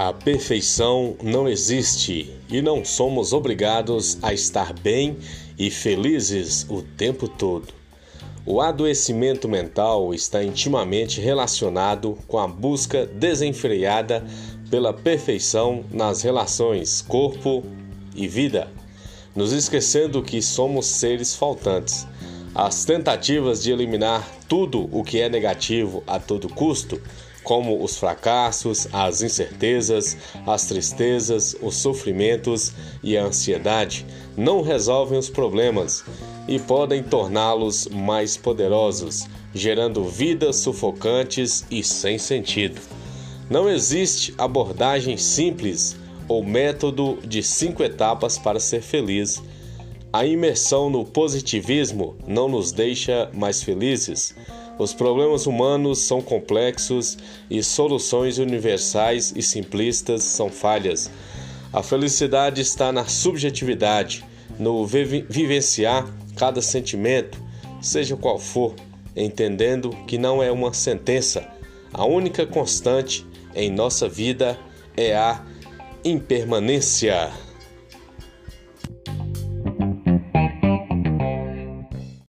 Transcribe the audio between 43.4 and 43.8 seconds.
Não